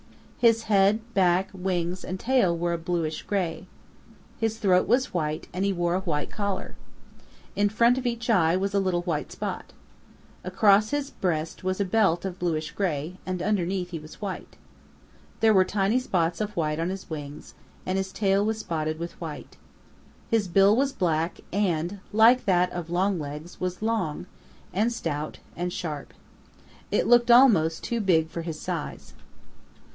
[0.39, 3.67] His head, back, wings and tail were a bluish gray.
[4.39, 6.75] His throat was white and he wore a white collar.
[7.55, 9.73] In front of each eye was a little white spot.
[10.43, 14.57] Across his breast was a belt of bluish gray, and underneath he was white.
[15.41, 17.53] There were tiny spots of white on his wings,
[17.85, 19.57] and his tail was spotted with white.
[20.31, 24.25] His bill was black and, like that of Longlegs, was long,
[24.73, 26.15] and stout, and sharp.
[26.89, 29.13] It looked almost too big for his size.